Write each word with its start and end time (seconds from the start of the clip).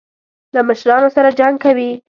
له 0.53 0.61
مشرانو 0.69 1.09
سره 1.15 1.29
جنګ 1.39 1.55
کوي. 1.65 1.91